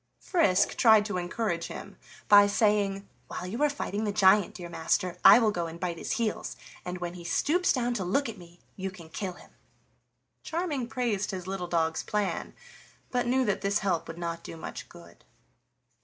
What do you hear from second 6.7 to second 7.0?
and